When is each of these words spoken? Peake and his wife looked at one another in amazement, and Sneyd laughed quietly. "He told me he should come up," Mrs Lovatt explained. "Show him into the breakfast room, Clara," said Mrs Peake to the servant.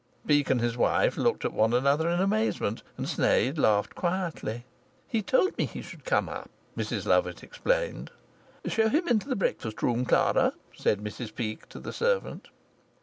Peake 0.25 0.49
and 0.49 0.59
his 0.61 0.75
wife 0.75 1.15
looked 1.15 1.45
at 1.45 1.53
one 1.53 1.75
another 1.75 2.09
in 2.09 2.19
amazement, 2.19 2.81
and 2.97 3.05
Sneyd 3.07 3.59
laughed 3.59 3.93
quietly. 3.93 4.65
"He 5.07 5.21
told 5.21 5.55
me 5.59 5.65
he 5.67 5.83
should 5.83 6.05
come 6.05 6.27
up," 6.27 6.49
Mrs 6.75 7.05
Lovatt 7.05 7.43
explained. 7.43 8.09
"Show 8.65 8.89
him 8.89 9.07
into 9.07 9.29
the 9.29 9.35
breakfast 9.35 9.83
room, 9.83 10.05
Clara," 10.05 10.53
said 10.75 11.01
Mrs 11.01 11.35
Peake 11.35 11.69
to 11.69 11.77
the 11.79 11.93
servant. 11.93 12.47